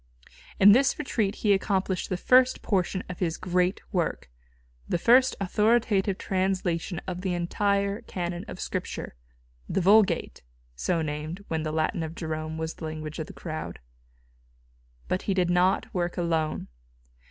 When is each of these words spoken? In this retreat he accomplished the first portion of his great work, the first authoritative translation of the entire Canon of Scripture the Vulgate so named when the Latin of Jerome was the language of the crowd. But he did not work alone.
In 0.59 0.71
this 0.71 0.97
retreat 0.97 1.35
he 1.45 1.53
accomplished 1.53 2.09
the 2.09 2.17
first 2.17 2.63
portion 2.63 3.03
of 3.07 3.19
his 3.19 3.37
great 3.37 3.81
work, 3.93 4.31
the 4.89 4.97
first 4.97 5.35
authoritative 5.39 6.17
translation 6.17 6.99
of 7.05 7.21
the 7.21 7.35
entire 7.35 8.01
Canon 8.01 8.43
of 8.47 8.59
Scripture 8.59 9.13
the 9.69 9.79
Vulgate 9.79 10.41
so 10.75 11.03
named 11.03 11.45
when 11.49 11.61
the 11.61 11.71
Latin 11.71 12.01
of 12.01 12.15
Jerome 12.15 12.57
was 12.57 12.73
the 12.73 12.85
language 12.85 13.19
of 13.19 13.27
the 13.27 13.33
crowd. 13.33 13.77
But 15.07 15.21
he 15.29 15.35
did 15.35 15.51
not 15.51 15.93
work 15.93 16.17
alone. 16.17 16.67